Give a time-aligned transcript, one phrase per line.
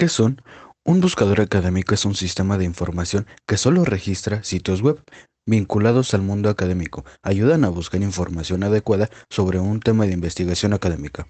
[0.00, 0.40] ¿Qué son?
[0.82, 4.98] Un buscador académico es un sistema de información que solo registra sitios web
[5.44, 7.04] vinculados al mundo académico.
[7.20, 11.26] Ayudan a buscar información adecuada sobre un tema de investigación académica.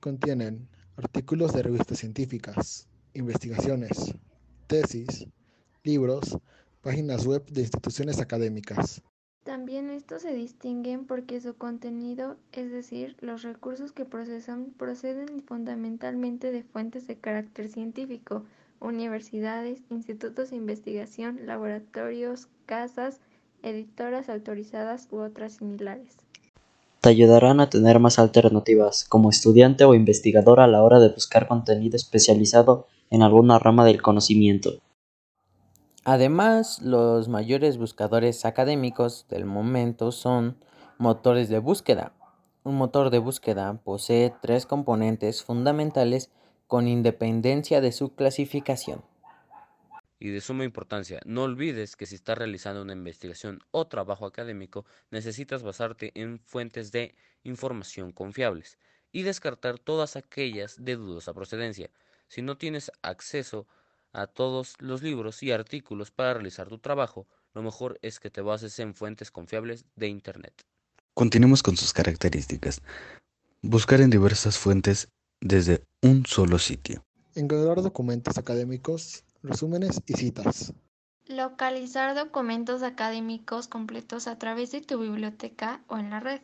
[0.00, 4.16] Contienen artículos de revistas científicas, investigaciones,
[4.66, 5.28] tesis,
[5.84, 6.38] libros,
[6.80, 9.00] páginas web de instituciones académicas.
[9.48, 16.52] También estos se distinguen porque su contenido, es decir, los recursos que procesan, proceden fundamentalmente
[16.52, 18.42] de fuentes de carácter científico,
[18.78, 23.20] universidades, institutos de investigación, laboratorios, casas,
[23.62, 26.18] editoras autorizadas u otras similares.
[27.00, 31.48] Te ayudarán a tener más alternativas como estudiante o investigador a la hora de buscar
[31.48, 34.82] contenido especializado en alguna rama del conocimiento.
[36.10, 40.56] Además, los mayores buscadores académicos del momento son
[40.96, 42.14] motores de búsqueda.
[42.64, 46.30] Un motor de búsqueda posee tres componentes fundamentales
[46.66, 49.04] con independencia de su clasificación.
[50.18, 54.86] Y de suma importancia, no olvides que si estás realizando una investigación o trabajo académico,
[55.10, 58.78] necesitas basarte en fuentes de información confiables
[59.12, 61.90] y descartar todas aquellas de dudosa procedencia.
[62.28, 63.77] Si no tienes acceso a
[64.26, 68.78] todos los libros y artículos para realizar tu trabajo, lo mejor es que te bases
[68.78, 70.62] en fuentes confiables de Internet.
[71.14, 72.80] Continuemos con sus características.
[73.62, 75.08] Buscar en diversas fuentes
[75.40, 77.02] desde un solo sitio.
[77.34, 80.72] Encontrar documentos académicos, resúmenes y citas.
[81.26, 86.40] Localizar documentos académicos completos a través de tu biblioteca o en la red.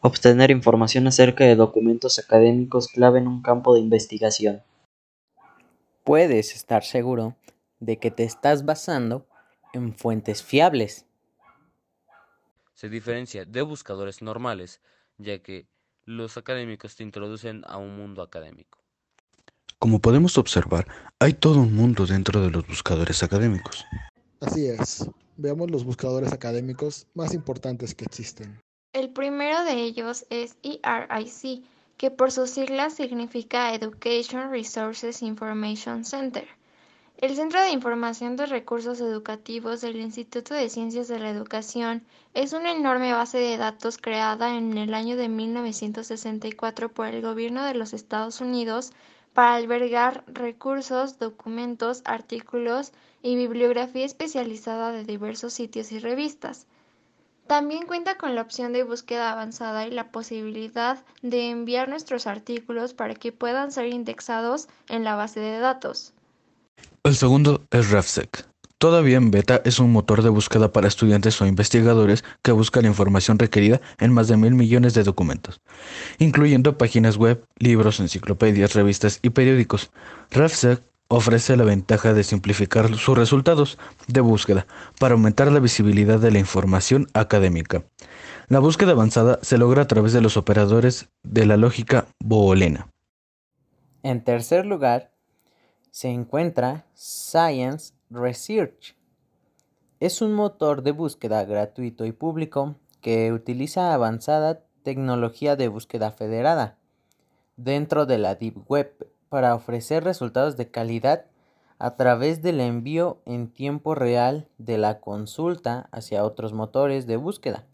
[0.00, 4.62] Obtener información acerca de documentos académicos clave en un campo de investigación
[6.06, 7.36] puedes estar seguro
[7.80, 9.26] de que te estás basando
[9.74, 11.04] en fuentes fiables.
[12.74, 14.80] Se diferencia de buscadores normales,
[15.18, 15.66] ya que
[16.04, 18.78] los académicos te introducen a un mundo académico.
[19.80, 20.86] Como podemos observar,
[21.18, 23.84] hay todo un mundo dentro de los buscadores académicos.
[24.40, 25.10] Así es.
[25.36, 28.60] Veamos los buscadores académicos más importantes que existen.
[28.92, 31.64] El primero de ellos es ERIC,
[31.96, 36.46] que por sus siglas significa Education Resources Information Center.
[37.18, 42.04] El Centro de Información de Recursos Educativos del Instituto de Ciencias de la Educación
[42.34, 47.64] es una enorme base de datos creada en el año de 1964 por el gobierno
[47.64, 48.92] de los Estados Unidos
[49.32, 52.92] para albergar recursos, documentos, artículos
[53.22, 56.66] y bibliografía especializada de diversos sitios y revistas.
[57.46, 62.92] También cuenta con la opción de búsqueda avanzada y la posibilidad de enviar nuestros artículos
[62.92, 66.12] para que puedan ser indexados en la base de datos.
[67.04, 68.46] El segundo es RefSec.
[68.78, 72.88] Todavía en beta es un motor de búsqueda para estudiantes o investigadores que buscan la
[72.88, 75.60] información requerida en más de mil millones de documentos,
[76.18, 79.90] incluyendo páginas web, libros, enciclopedias, revistas y periódicos.
[80.30, 83.78] RefSec ofrece la ventaja de simplificar sus resultados
[84.08, 84.66] de búsqueda
[84.98, 87.84] para aumentar la visibilidad de la información académica.
[88.48, 92.88] La búsqueda avanzada se logra a través de los operadores de la lógica booleana.
[94.02, 95.12] En tercer lugar,
[95.90, 98.96] se encuentra Science Research.
[99.98, 106.78] Es un motor de búsqueda gratuito y público que utiliza avanzada tecnología de búsqueda federada
[107.56, 111.26] dentro de la Deep Web para ofrecer resultados de calidad
[111.78, 117.66] a través del envío en tiempo real de la consulta hacia otros motores de búsqueda,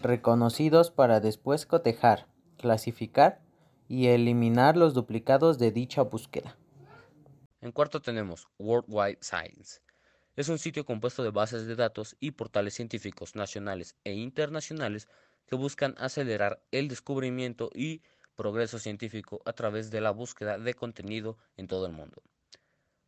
[0.00, 2.26] reconocidos para después cotejar,
[2.58, 3.40] clasificar
[3.86, 6.58] y eliminar los duplicados de dicha búsqueda.
[7.60, 9.82] En cuarto tenemos Worldwide Science.
[10.34, 15.06] Es un sitio compuesto de bases de datos y portales científicos nacionales e internacionales
[15.46, 18.02] que buscan acelerar el descubrimiento y
[18.36, 22.22] progreso científico a través de la búsqueda de contenido en todo el mundo.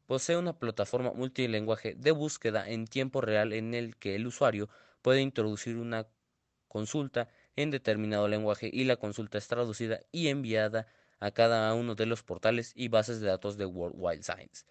[0.07, 4.69] Posee una plataforma multilingüe de búsqueda en tiempo real en el que el usuario
[5.03, 6.09] puede introducir una
[6.67, 10.87] consulta en determinado lenguaje y la consulta es traducida y enviada
[11.21, 14.65] a cada uno de los portales y bases de datos de World Wide Science.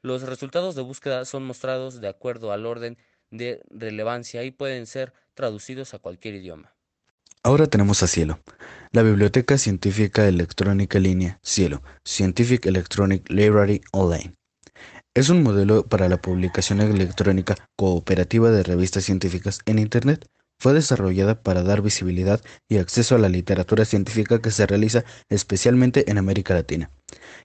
[0.00, 2.98] Los resultados de búsqueda son mostrados de acuerdo al orden
[3.30, 6.74] de relevancia y pueden ser traducidos a cualquier idioma.
[7.44, 8.38] Ahora tenemos a Cielo,
[8.92, 14.36] la Biblioteca Científica Electrónica línea Cielo, Scientific Electronic Library Online.
[15.12, 20.28] Es un modelo para la publicación electrónica cooperativa de revistas científicas en Internet.
[20.60, 26.08] Fue desarrollada para dar visibilidad y acceso a la literatura científica que se realiza especialmente
[26.12, 26.92] en América Latina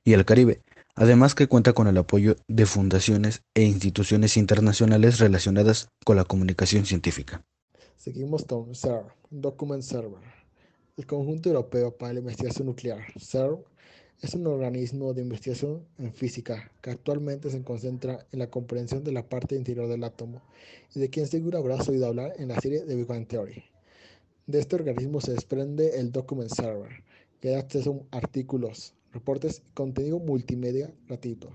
[0.05, 0.61] y el Caribe,
[0.93, 6.85] además que cuenta con el apoyo de fundaciones e instituciones internacionales relacionadas con la comunicación
[6.85, 7.41] científica.
[7.97, 10.21] Seguimos con CERN, Document Server.
[10.97, 13.57] El Conjunto Europeo para la Investigación Nuclear, CERN,
[14.21, 19.11] es un organismo de investigación en física que actualmente se concentra en la comprensión de
[19.11, 20.43] la parte interior del átomo
[20.93, 23.63] y de quien seguro habrás oído hablar en la serie de Big Bang Theory.
[24.45, 27.03] De este organismo se desprende el Document Server,
[27.41, 31.49] que da acceso a artículos, reportes y contenido multimedia gratuito,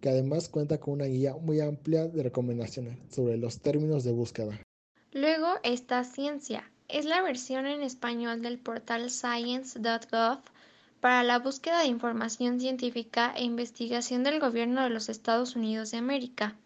[0.00, 4.60] que además cuenta con una guía muy amplia de recomendaciones sobre los términos de búsqueda.
[5.62, 6.64] Está Ciencia.
[6.88, 10.38] Es la versión en español del portal science.gov
[11.00, 15.98] para la búsqueda de información científica e investigación del gobierno de los Estados Unidos de
[15.98, 16.56] América.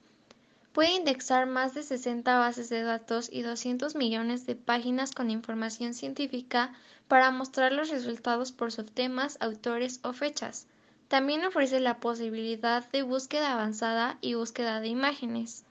[0.73, 5.93] Puede indexar más de 60 bases de datos y 200 millones de páginas con información
[5.93, 6.73] científica
[7.09, 10.69] para mostrar los resultados por subtemas, autores o fechas.
[11.09, 15.64] También ofrece la posibilidad de búsqueda avanzada y búsqueda de imágenes.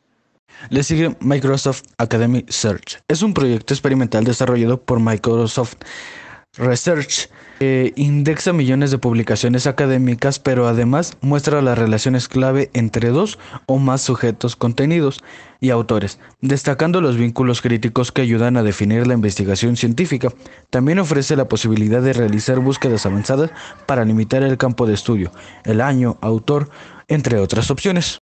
[0.69, 2.99] Le sigue Microsoft Academy Search.
[3.07, 5.75] Es un proyecto experimental desarrollado por Microsoft
[6.55, 13.39] Research que indexa millones de publicaciones académicas, pero además muestra las relaciones clave entre dos
[13.65, 15.23] o más sujetos, contenidos
[15.59, 20.29] y autores, destacando los vínculos críticos que ayudan a definir la investigación científica.
[20.69, 23.49] También ofrece la posibilidad de realizar búsquedas avanzadas
[23.87, 25.31] para limitar el campo de estudio,
[25.63, 26.69] el año, autor,
[27.07, 28.22] entre otras opciones.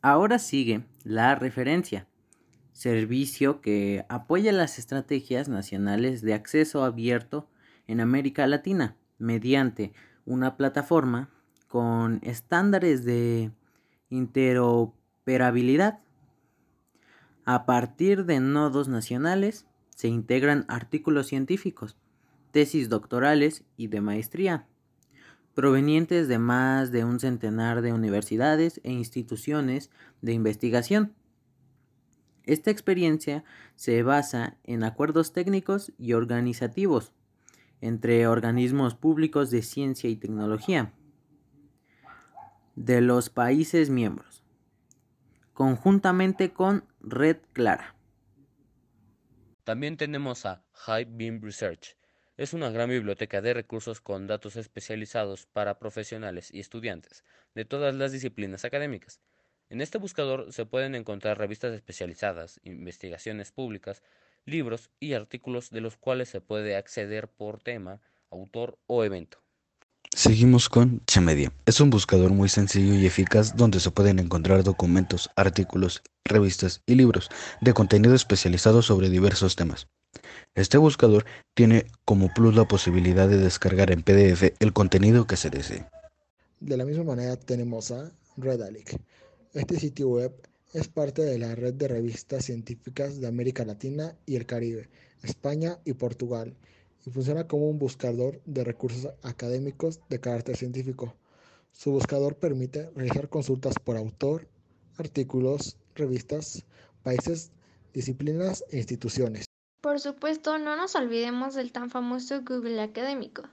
[0.00, 2.06] Ahora sigue la referencia
[2.78, 7.48] servicio que apoya las estrategias nacionales de acceso abierto
[7.88, 9.92] en América Latina mediante
[10.24, 11.28] una plataforma
[11.66, 13.50] con estándares de
[14.10, 15.98] interoperabilidad.
[17.44, 19.66] A partir de nodos nacionales
[19.96, 21.96] se integran artículos científicos,
[22.52, 24.68] tesis doctorales y de maestría,
[25.58, 29.90] provenientes de más de un centenar de universidades e instituciones
[30.22, 31.16] de investigación
[32.48, 33.42] esta experiencia
[33.74, 37.12] se basa en acuerdos técnicos y organizativos
[37.80, 40.94] entre organismos públicos de ciencia y tecnología
[42.76, 44.44] de los países miembros,
[45.54, 47.96] conjuntamente con Red Clara.
[49.64, 51.97] También tenemos a High Beam Research.
[52.38, 57.24] Es una gran biblioteca de recursos con datos especializados para profesionales y estudiantes
[57.56, 59.18] de todas las disciplinas académicas.
[59.70, 64.04] En este buscador se pueden encontrar revistas especializadas, investigaciones públicas,
[64.44, 68.00] libros y artículos de los cuales se puede acceder por tema,
[68.30, 69.42] autor o evento.
[70.14, 71.52] Seguimos con Chemedia.
[71.66, 76.94] Es un buscador muy sencillo y eficaz donde se pueden encontrar documentos, artículos, revistas y
[76.94, 77.30] libros
[77.60, 79.88] de contenido especializado sobre diversos temas.
[80.54, 81.24] Este buscador
[81.54, 85.86] tiene como plus la posibilidad de descargar en PDF el contenido que se desee.
[86.60, 88.98] De la misma manera tenemos a Redalic,
[89.54, 90.32] este sitio web
[90.74, 94.90] es parte de la red de revistas científicas de América Latina y el Caribe,
[95.22, 96.54] España y Portugal,
[97.06, 101.14] y funciona como un buscador de recursos académicos de carácter científico.
[101.72, 104.46] Su buscador permite realizar consultas por autor,
[104.98, 106.64] artículos, revistas,
[107.02, 107.50] países,
[107.94, 109.47] disciplinas e instituciones.
[109.80, 113.44] Por supuesto, no nos olvidemos del tan famoso Google Académico.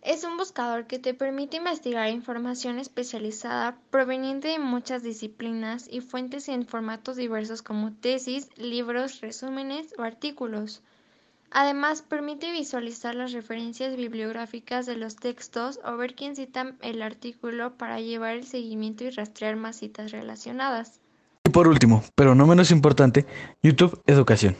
[0.00, 6.48] Es un buscador que te permite investigar información especializada proveniente de muchas disciplinas y fuentes
[6.48, 10.80] en formatos diversos como tesis, libros, resúmenes o artículos.
[11.50, 17.76] Además, permite visualizar las referencias bibliográficas de los textos o ver quién cita el artículo
[17.76, 20.99] para llevar el seguimiento y rastrear más citas relacionadas.
[21.50, 23.26] Y por último, pero no menos importante,
[23.60, 24.54] YouTube Educación.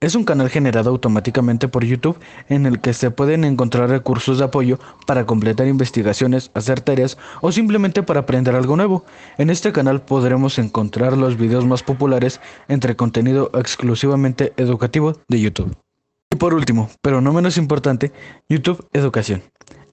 [0.00, 2.18] Es un canal generado automáticamente por YouTube
[2.50, 7.50] en el que se pueden encontrar recursos de apoyo para completar investigaciones, hacer tareas o
[7.50, 9.06] simplemente para aprender algo nuevo.
[9.38, 15.74] En este canal podremos encontrar los videos más populares entre contenido exclusivamente educativo de YouTube.
[16.30, 18.12] Y por último, pero no menos importante,
[18.50, 19.42] YouTube Educación.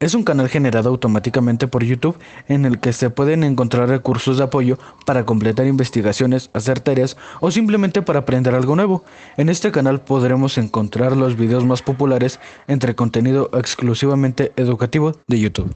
[0.01, 2.17] Es un canal generado automáticamente por YouTube
[2.47, 7.51] en el que se pueden encontrar recursos de apoyo para completar investigaciones, hacer tareas o
[7.51, 9.05] simplemente para aprender algo nuevo.
[9.37, 15.75] En este canal podremos encontrar los videos más populares entre contenido exclusivamente educativo de YouTube.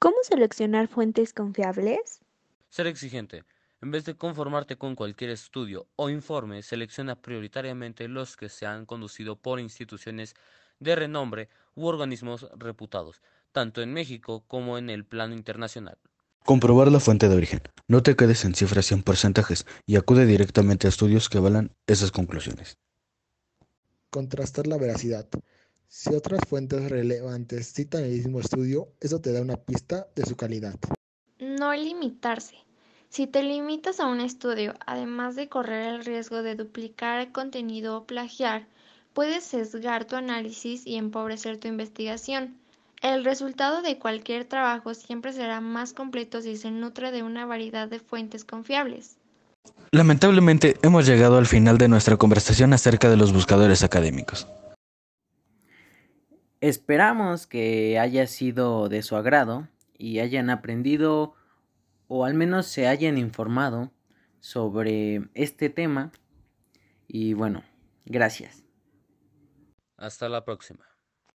[0.00, 2.18] ¿Cómo seleccionar fuentes confiables?
[2.68, 3.44] Ser exigente.
[3.80, 8.86] En vez de conformarte con cualquier estudio o informe, selecciona prioritariamente los que se han
[8.86, 10.34] conducido por instituciones
[10.80, 13.22] de renombre u organismos reputados,
[13.52, 15.98] tanto en México como en el plano internacional.
[16.44, 17.60] Comprobar la fuente de origen.
[17.86, 21.70] No te quedes en cifras y en porcentajes y acude directamente a estudios que avalan
[21.86, 22.78] esas conclusiones.
[24.10, 25.28] Contrastar la veracidad.
[25.86, 30.36] Si otras fuentes relevantes citan el mismo estudio, eso te da una pista de su
[30.36, 30.74] calidad.
[31.38, 32.56] No limitarse.
[33.08, 38.06] Si te limitas a un estudio, además de correr el riesgo de duplicar contenido o
[38.06, 38.68] plagiar,
[39.12, 42.56] puedes sesgar tu análisis y empobrecer tu investigación.
[43.02, 47.88] El resultado de cualquier trabajo siempre será más completo si se nutre de una variedad
[47.88, 49.16] de fuentes confiables.
[49.90, 54.46] Lamentablemente hemos llegado al final de nuestra conversación acerca de los buscadores académicos.
[56.60, 61.34] Esperamos que haya sido de su agrado y hayan aprendido
[62.06, 63.90] o al menos se hayan informado
[64.40, 66.12] sobre este tema.
[67.08, 67.62] Y bueno,
[68.04, 68.62] gracias.
[70.00, 70.89] Hasta la próxima.